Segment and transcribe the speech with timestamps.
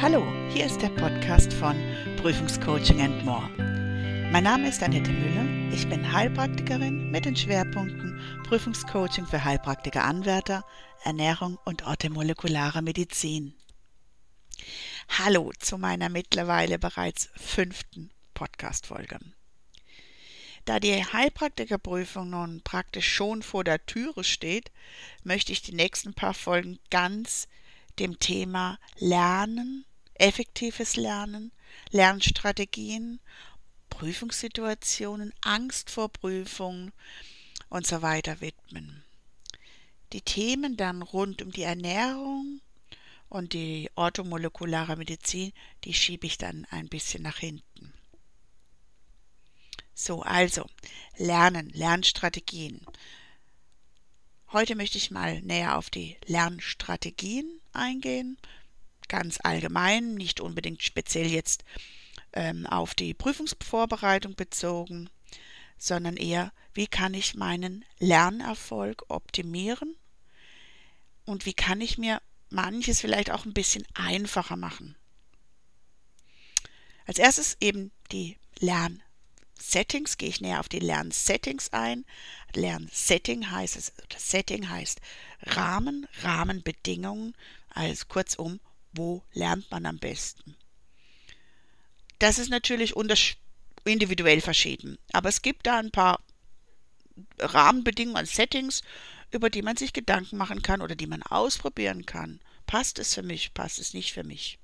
[0.00, 1.74] Hallo, hier ist der Podcast von
[2.18, 3.48] Prüfungscoaching and More.
[4.30, 10.64] Mein Name ist Annette Müller, ich bin Heilpraktikerin mit den Schwerpunkten Prüfungscoaching für Heilpraktiker Anwärter,
[11.02, 13.56] Ernährung und orthomolekulare Medizin.
[15.18, 19.18] Hallo zu meiner mittlerweile bereits fünften Podcast-Folge.
[20.64, 24.70] Da die Heilpraktikerprüfung nun praktisch schon vor der Türe steht,
[25.24, 27.48] möchte ich die nächsten paar Folgen ganz
[27.98, 29.84] dem Thema Lernen,
[30.18, 31.52] effektives Lernen,
[31.90, 33.20] Lernstrategien,
[33.90, 36.92] Prüfungssituationen, Angst vor Prüfungen
[37.68, 39.04] und so weiter widmen.
[40.12, 42.60] Die Themen dann rund um die Ernährung
[43.28, 45.52] und die orthomolekulare Medizin,
[45.84, 47.92] die schiebe ich dann ein bisschen nach hinten.
[49.94, 50.64] So, also
[51.16, 52.86] Lernen, Lernstrategien.
[54.52, 58.38] Heute möchte ich mal näher auf die Lernstrategien eingehen,
[59.08, 61.64] ganz allgemein, nicht unbedingt speziell jetzt
[62.32, 65.10] ähm, auf die Prüfungsvorbereitung bezogen,
[65.76, 69.96] sondern eher, wie kann ich meinen Lernerfolg optimieren
[71.24, 74.96] und wie kann ich mir manches vielleicht auch ein bisschen einfacher machen.
[77.06, 79.08] Als erstes eben die Lernstrategien.
[79.60, 82.04] Settings gehe ich näher auf die Lernsettings ein.
[82.54, 85.00] Lernsetting heißt es, Setting heißt
[85.42, 87.34] Rahmen, Rahmenbedingungen,
[87.70, 88.60] also kurzum,
[88.92, 90.56] wo lernt man am besten.
[92.18, 92.94] Das ist natürlich
[93.84, 96.20] individuell verschieden, aber es gibt da ein paar
[97.38, 98.82] Rahmenbedingungen, Settings,
[99.30, 102.40] über die man sich Gedanken machen kann oder die man ausprobieren kann.
[102.66, 104.58] Passt es für mich, passt es nicht für mich?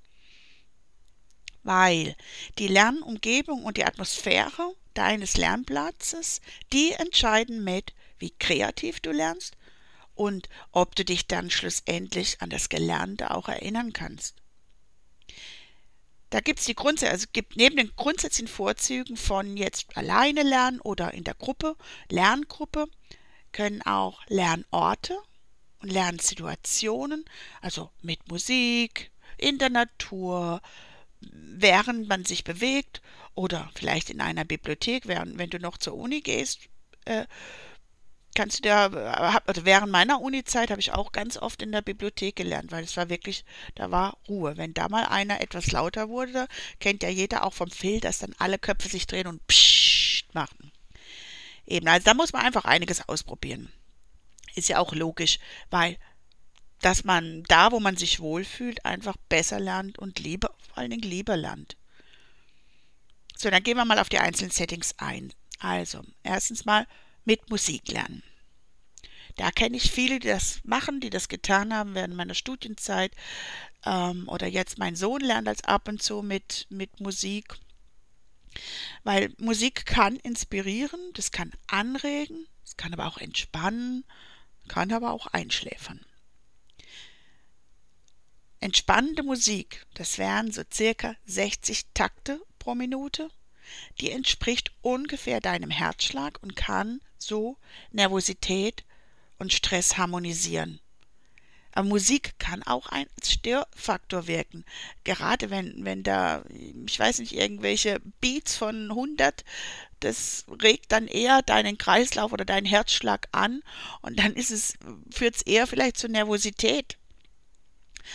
[1.62, 2.17] Weil
[2.58, 6.41] die Lernumgebung und die Atmosphäre deines Lernplatzes,
[6.72, 9.56] die entscheiden mit, wie kreativ du lernst
[10.14, 14.36] und ob du dich dann schlussendlich an das Gelernte auch erinnern kannst.
[16.30, 20.80] Da gibt es die Grundsätze, also gibt neben den grundsätzlichen Vorzügen von jetzt alleine lernen
[20.80, 21.76] oder in der Gruppe,
[22.08, 22.86] Lerngruppe,
[23.52, 25.16] können auch Lernorte
[25.78, 27.24] und Lernsituationen,
[27.60, 30.60] also mit Musik, in der Natur,
[31.20, 33.00] während man sich bewegt
[33.34, 36.68] oder vielleicht in einer Bibliothek, während, wenn du noch zur Uni gehst,
[37.05, 37.27] äh,
[38.34, 38.86] kannst du da,
[39.46, 42.96] also während meiner Uni-Zeit habe ich auch ganz oft in der Bibliothek gelernt, weil es
[42.96, 44.56] war wirklich, da war Ruhe.
[44.56, 46.48] Wenn da mal einer etwas lauter wurde,
[46.80, 50.72] kennt ja jeder auch vom Phil, dass dann alle Köpfe sich drehen und pssst machen.
[51.67, 53.72] Eben, also da muss man einfach einiges ausprobieren.
[54.55, 55.39] Ist ja auch logisch,
[55.70, 55.96] weil
[56.80, 61.08] dass man da, wo man sich wohlfühlt, einfach besser lernt und lieber, vor allen Dingen
[61.08, 61.78] lieber lernt.
[63.36, 65.33] So, dann gehen wir mal auf die einzelnen Settings ein.
[65.58, 66.86] Also, erstens mal
[67.24, 68.23] mit Musik lernen.
[69.36, 73.12] Da kenne ich viele, die das machen, die das getan haben während meiner Studienzeit.
[73.85, 77.57] Ähm, oder jetzt mein Sohn lernt als ab und zu mit, mit Musik.
[79.02, 84.05] Weil Musik kann inspirieren, das kann anregen, es kann aber auch entspannen,
[84.68, 86.01] kann aber auch einschläfern.
[88.61, 93.29] Entspannende Musik, das wären so circa 60 Takte pro Minute.
[94.01, 97.57] Die entspricht ungefähr deinem Herzschlag und kann so
[97.90, 98.85] Nervosität
[99.39, 100.80] und Stress harmonisieren.
[101.77, 104.64] Aber Musik kann auch ein Störfaktor wirken.
[105.02, 106.45] Gerade wenn, wenn da,
[106.86, 109.45] ich weiß nicht, irgendwelche Beats von 100,
[109.98, 113.63] das regt dann eher deinen Kreislauf oder deinen Herzschlag an
[114.02, 114.74] und dann ist es,
[115.11, 116.96] führt es eher vielleicht zu Nervosität.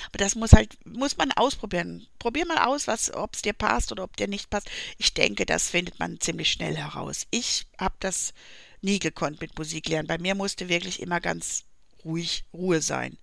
[0.08, 2.08] Aber das muss halt, muss man ausprobieren.
[2.20, 4.70] Probier mal aus, ob es dir passt oder ob dir nicht passt.
[4.98, 7.28] Ich denke, das findet man ziemlich schnell heraus.
[7.32, 8.34] Ich habe das
[8.82, 10.08] nie gekonnt mit Musik lernen.
[10.08, 11.66] Bei mir musste wirklich immer ganz
[12.06, 13.18] ruhig Ruhe sein.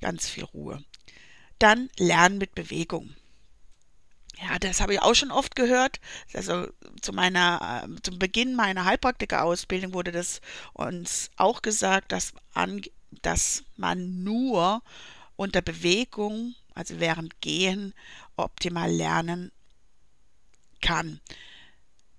[0.00, 0.84] Ganz viel Ruhe.
[1.58, 3.14] Dann Lernen mit Bewegung.
[4.42, 6.00] Ja, das habe ich auch schon oft gehört.
[6.32, 6.68] Also
[7.00, 10.40] zu meiner, äh, zum Beginn meiner Heilpraktiker-Ausbildung wurde das
[10.72, 12.82] uns auch gesagt, dass, an,
[13.22, 14.82] dass man nur
[15.36, 17.94] unter Bewegung, also während Gehen,
[18.36, 19.52] optimal lernen
[20.80, 21.20] kann.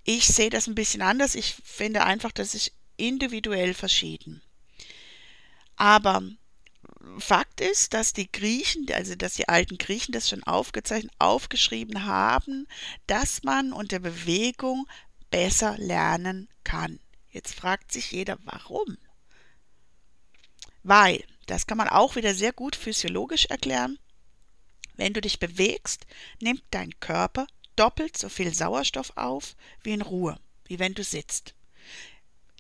[0.05, 1.33] Ich sehe das ein bisschen anders.
[1.33, 4.41] Ich finde einfach, das ist individuell verschieden.
[5.75, 6.23] Aber
[7.17, 12.67] Fakt ist, dass die Griechen, also dass die alten Griechen das schon aufgezeichnet, aufgeschrieben haben,
[13.07, 14.87] dass man unter Bewegung
[15.31, 16.99] besser lernen kann.
[17.29, 18.97] Jetzt fragt sich jeder, warum?
[20.83, 23.97] Weil das kann man auch wieder sehr gut physiologisch erklären.
[24.95, 26.05] Wenn du dich bewegst,
[26.39, 31.53] nimmt dein Körper doppelt so viel Sauerstoff auf wie in Ruhe, wie wenn du sitzt.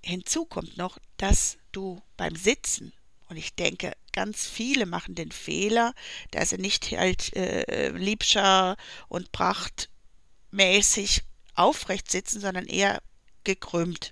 [0.03, 2.93] Hinzu kommt noch, dass du beim Sitzen
[3.27, 5.93] Und ich denke, ganz viele machen den Fehler,
[6.31, 8.77] dass sie nicht halt äh, liebscher
[9.07, 11.23] und prachtmäßig
[11.55, 13.01] aufrecht sitzen, sondern eher
[13.43, 14.11] gekrümmt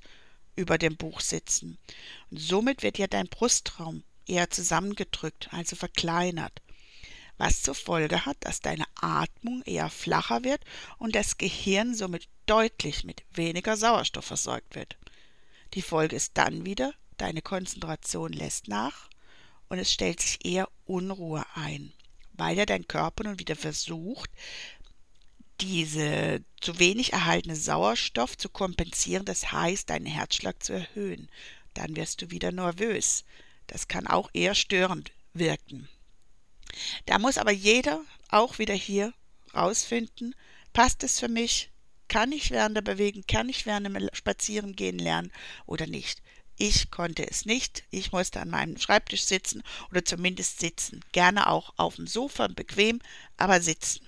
[0.55, 1.77] über dem Buch sitzen.
[2.31, 6.61] Und somit wird ja dein Brustraum eher zusammengedrückt, also verkleinert,
[7.38, 10.62] was zur Folge hat, dass deine Atmung eher flacher wird
[10.97, 14.97] und das Gehirn somit deutlich mit weniger Sauerstoff versorgt wird.
[15.74, 19.09] Die Folge ist dann wieder, deine Konzentration lässt nach
[19.69, 21.91] und es stellt sich eher Unruhe ein,
[22.33, 24.29] weil ja dein Körper nun wieder versucht,
[25.62, 31.29] diese zu wenig erhaltene Sauerstoff zu kompensieren, das heißt, deinen Herzschlag zu erhöhen.
[31.74, 33.24] Dann wirst du wieder nervös.
[33.68, 35.88] Das kann auch eher störend wirken.
[37.06, 39.13] Da muss aber jeder auch wieder hier
[39.53, 40.35] rausfinden,
[40.74, 41.69] passt es für mich,
[42.07, 45.31] kann ich während der Bewegung, kann ich während dem Spazierengehen lernen
[45.65, 46.21] oder nicht.
[46.57, 47.83] Ich konnte es nicht.
[47.89, 51.01] Ich musste an meinem Schreibtisch sitzen oder zumindest sitzen.
[51.12, 53.00] Gerne auch auf dem Sofa, bequem,
[53.38, 54.07] aber sitzen.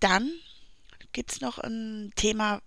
[0.00, 0.32] Dann
[1.12, 2.60] gibt es noch ein Thema,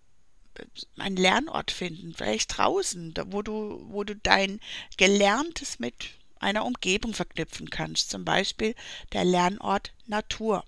[0.98, 4.60] einen Lernort finden, vielleicht draußen, wo du, wo du dein
[4.98, 8.10] Gelerntes mit einer Umgebung verknüpfen kannst.
[8.10, 8.76] Zum Beispiel
[9.14, 10.64] der Lernort Natur.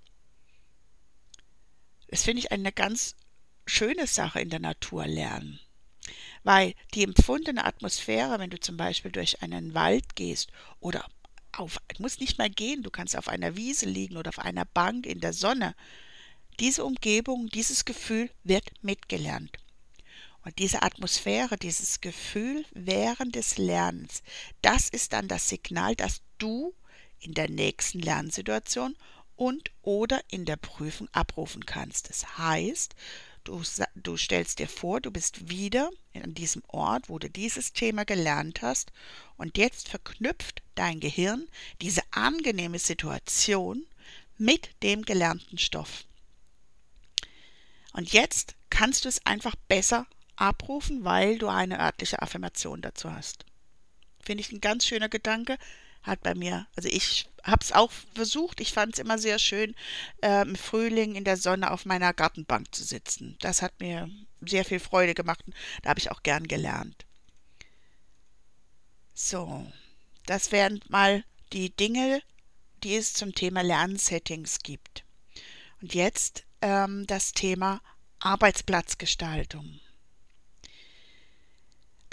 [2.07, 3.15] Das finde ich eine ganz
[3.65, 5.59] schöne Sache in der Natur lernen.
[6.43, 11.05] Weil die empfundene Atmosphäre, wenn du zum Beispiel durch einen Wald gehst oder
[11.53, 14.65] auf, du musst nicht mal gehen, du kannst auf einer Wiese liegen oder auf einer
[14.65, 15.75] Bank in der Sonne,
[16.59, 19.57] diese Umgebung, dieses Gefühl wird mitgelernt.
[20.43, 24.23] Und diese Atmosphäre, dieses Gefühl während des Lernens,
[24.61, 26.73] das ist dann das Signal, dass du
[27.19, 28.95] in der nächsten Lernsituation
[29.35, 32.09] und oder in der Prüfung abrufen kannst.
[32.09, 32.93] Das heißt,
[33.45, 33.61] du,
[33.95, 38.61] du stellst dir vor, du bist wieder an diesem Ort, wo du dieses Thema gelernt
[38.61, 38.91] hast
[39.37, 41.47] und jetzt verknüpft dein Gehirn
[41.81, 43.85] diese angenehme Situation
[44.37, 46.05] mit dem gelernten Stoff.
[47.93, 53.45] Und jetzt kannst du es einfach besser abrufen, weil du eine örtliche Affirmation dazu hast.
[54.21, 55.57] Finde ich ein ganz schöner Gedanke.
[56.01, 59.73] Hat bei mir, also ich habe es auch versucht, ich fand es immer sehr schön,
[60.21, 63.37] äh, im Frühling in der Sonne auf meiner Gartenbank zu sitzen.
[63.39, 64.09] Das hat mir
[64.41, 67.05] sehr viel Freude gemacht und da habe ich auch gern gelernt.
[69.13, 69.65] So,
[70.25, 72.21] das wären mal die Dinge,
[72.83, 75.05] die es zum Thema Lernsettings gibt.
[75.81, 77.81] Und jetzt ähm, das Thema
[78.19, 79.79] Arbeitsplatzgestaltung.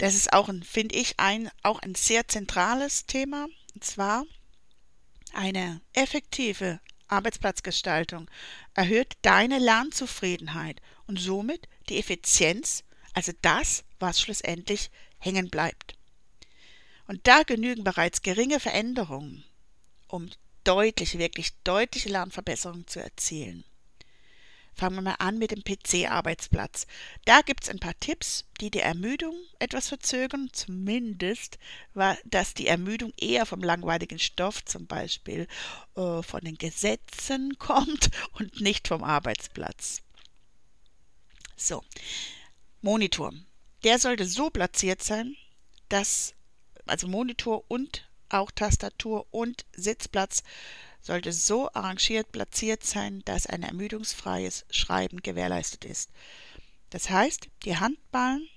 [0.01, 3.45] Das ist auch, finde ich, ein, auch ein sehr zentrales Thema.
[3.75, 4.25] Und zwar
[5.31, 8.27] eine effektive Arbeitsplatzgestaltung
[8.73, 12.83] erhöht deine Lernzufriedenheit und somit die Effizienz,
[13.13, 14.89] also das, was schlussendlich
[15.19, 15.93] hängen bleibt.
[17.05, 19.43] Und da genügen bereits geringe Veränderungen,
[20.07, 20.31] um
[20.63, 23.65] deutliche, wirklich deutliche Lernverbesserungen zu erzielen.
[24.73, 26.87] Fangen wir mal an mit dem PC-Arbeitsplatz.
[27.25, 31.59] Da gibt es ein paar Tipps, die die Ermüdung etwas verzögern, zumindest,
[32.25, 35.47] dass die Ermüdung eher vom langweiligen Stoff, zum Beispiel
[35.95, 40.01] äh, von den Gesetzen kommt und nicht vom Arbeitsplatz.
[41.55, 41.83] So,
[42.81, 43.33] Monitor.
[43.83, 45.35] Der sollte so platziert sein,
[45.89, 46.33] dass
[46.85, 50.43] also Monitor und auch Tastatur und Sitzplatz
[51.01, 56.11] sollte so arrangiert platziert sein, dass ein ermüdungsfreies Schreiben gewährleistet ist.
[56.91, 58.47] Das heißt, die Handballen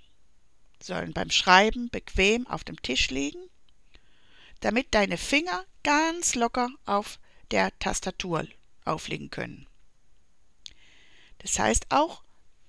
[0.82, 3.40] sollen beim Schreiben bequem auf dem Tisch liegen,
[4.60, 7.18] damit deine Finger ganz locker auf
[7.50, 8.46] der Tastatur
[8.84, 9.66] aufliegen können.
[11.38, 12.22] Das heißt auch,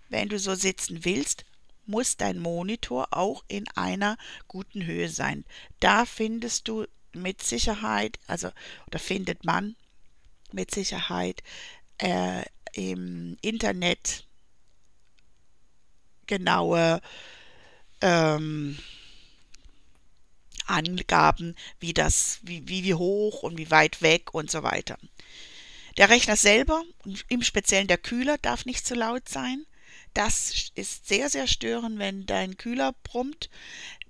[0.10, 1.46] wenn du so sitzen willst,
[1.86, 5.46] muss dein Monitor auch in einer guten Höhe sein.
[5.80, 8.50] Da findest du mit Sicherheit, also
[8.88, 9.76] oder findet man
[10.52, 11.44] mit Sicherheit
[11.98, 12.44] äh,
[12.74, 14.26] im Internet
[16.28, 17.02] genaue
[18.02, 18.78] ähm,
[20.66, 24.98] Angaben, wie das, wie, wie hoch und wie weit weg und so weiter.
[25.98, 26.84] Der Rechner selber,
[27.30, 29.66] im Speziellen der Kühler, darf nicht zu laut sein.
[30.14, 33.50] Das ist sehr, sehr störend, wenn dein Kühler brummt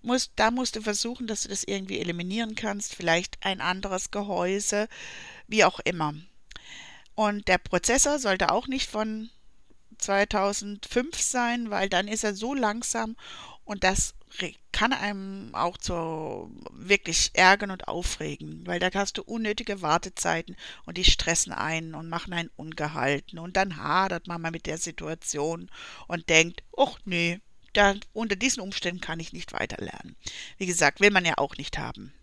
[0.05, 4.88] musst, da musst du versuchen, dass du das irgendwie eliminieren kannst, vielleicht ein anderes Gehäuse,
[5.47, 6.13] wie auch immer.
[7.15, 9.29] Und der Prozessor sollte auch nicht von
[9.97, 13.15] 2005 sein, weil dann ist er so langsam
[13.63, 14.13] und das
[14.71, 20.97] kann einem auch so wirklich ärgern und aufregen, weil da hast du unnötige Wartezeiten und
[20.97, 25.71] die stressen einen und machen einen ungehalten und dann hadert man mal mit der Situation
[26.07, 27.39] und denkt, ach nee,
[27.77, 30.15] da, unter diesen Umständen kann ich nicht weiterlernen.
[30.58, 32.13] Wie gesagt, will man ja auch nicht haben.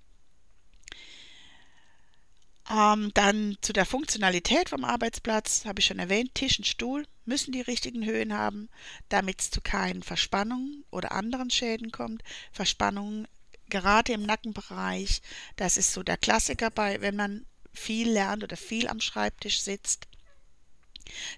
[2.71, 7.53] Ähm, dann zu der Funktionalität vom Arbeitsplatz, habe ich schon erwähnt, Tisch und Stuhl müssen
[7.53, 8.69] die richtigen Höhen haben,
[9.09, 12.23] damit es zu keinen Verspannungen oder anderen Schäden kommt.
[12.53, 13.27] Verspannungen
[13.69, 15.23] gerade im Nackenbereich,
[15.57, 20.07] das ist so der Klassiker bei, wenn man viel lernt oder viel am Schreibtisch sitzt.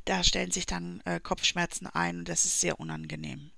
[0.04, 3.50] Da stellen sich dann äh, Kopfschmerzen ein und das ist sehr unangenehm.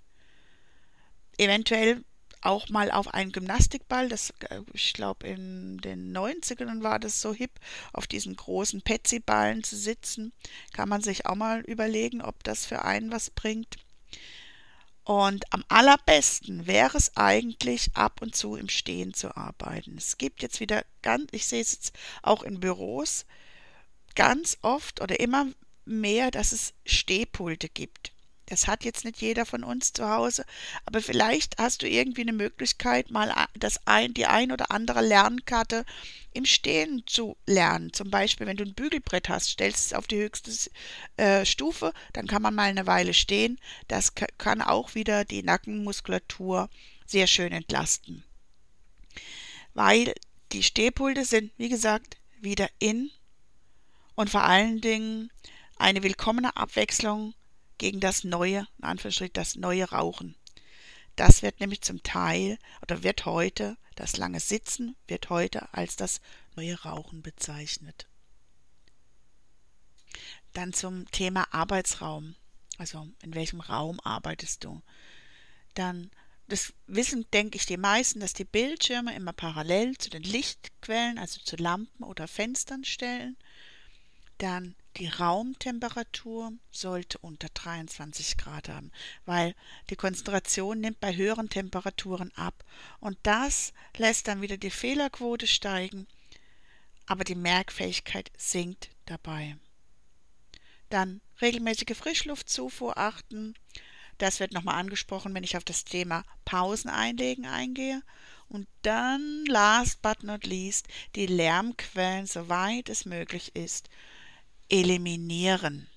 [1.39, 2.03] Eventuell
[2.41, 7.35] auch mal auf einen Gymnastikball, das, äh, ich glaube in den 90ern war das so
[7.35, 7.51] hip,
[7.93, 10.33] auf diesen großen Petsy-Ballen zu sitzen.
[10.73, 13.77] Kann man sich auch mal überlegen, ob das für einen was bringt.
[15.03, 19.97] Und am allerbesten wäre es eigentlich, ab und zu im Stehen zu arbeiten.
[19.97, 23.25] Es gibt jetzt wieder ganz, ich sehe es jetzt auch in Büros,
[24.17, 25.47] ganz oft oder immer
[25.85, 28.16] mehr, dass es Stehpulte gibt.
[28.47, 30.45] Das hat jetzt nicht jeder von uns zu Hause,
[30.85, 35.85] aber vielleicht hast du irgendwie eine Möglichkeit, mal das ein, die ein oder andere Lernkarte
[36.33, 37.93] im Stehen zu lernen.
[37.93, 40.53] Zum Beispiel, wenn du ein Bügelbrett hast, stellst es auf die höchste
[41.17, 43.59] äh, Stufe, dann kann man mal eine Weile stehen.
[43.89, 46.69] Das kann auch wieder die Nackenmuskulatur
[47.07, 48.23] sehr schön entlasten.
[49.75, 50.15] Weil
[50.53, 53.11] die Stehpulte sind, wie gesagt, wieder in
[54.15, 55.31] und vor allen Dingen
[55.77, 57.35] eine willkommene Abwechslung
[57.79, 60.37] gegen das neue, in Anführungsstrichen, das neue Rauchen.
[61.17, 66.21] Das wird nämlich zum Teil oder wird heute, das lange Sitzen wird heute als das
[66.57, 68.07] neue Rauchen bezeichnet.
[70.53, 72.37] Dann zum Thema Arbeitsraum.
[72.79, 74.83] Also in welchem Raum arbeitest du?
[75.75, 76.11] Dann,
[76.49, 81.41] das wissen, denke ich, die meisten, dass die Bildschirme immer parallel zu den Lichtquellen, also
[81.41, 83.37] zu Lampen oder Fenstern stellen.
[84.39, 88.91] Dann die Raumtemperatur sollte unter 23 Grad haben,
[89.25, 89.55] weil
[89.91, 92.65] die Konzentration nimmt bei höheren Temperaturen ab
[93.01, 96.07] und das lässt dann wieder die Fehlerquote steigen,
[97.07, 99.57] aber die Merkfähigkeit sinkt dabei.
[100.89, 103.55] Dann regelmäßige Frischluftzufuhr achten.
[104.19, 108.03] Das wird nochmal angesprochen, wenn ich auf das Thema Pausen einlegen eingehe.
[108.49, 113.91] Und dann, last but not least, die Lärmquellen, soweit es möglich ist,
[114.69, 115.89] eliminieren.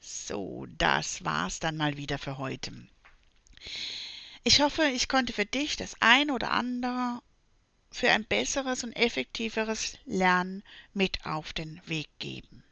[0.00, 2.72] So, das war's dann mal wieder für heute.
[4.42, 7.22] Ich hoffe, ich konnte für dich das ein oder andere
[7.90, 10.62] für ein besseres und effektiveres Lernen
[10.92, 12.64] mit auf den Weg geben.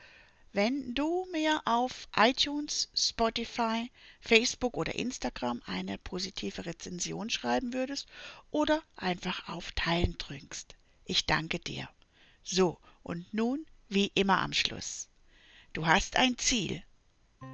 [0.52, 3.90] wenn du mir auf iTunes, Spotify,
[4.20, 8.06] Facebook oder Instagram eine positive Rezension schreiben würdest
[8.50, 10.74] oder einfach auf Teilen drückst.
[11.06, 11.88] Ich danke dir.
[12.42, 15.08] So, und nun wie immer am Schluss.
[15.72, 16.82] Du hast ein Ziel.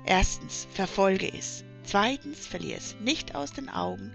[0.06, 1.64] Erstens, verfolge es.
[1.82, 4.12] Zweitens, verliere es nicht aus den Augen.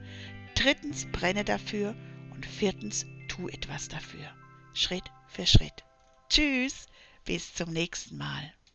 [0.56, 1.96] Drittens, brenne dafür.
[2.32, 4.28] Und viertens, tu etwas dafür.
[4.74, 5.84] Schritt für Schritt.
[6.30, 6.88] Tschüss,
[7.26, 8.54] bis zum nächsten Mal.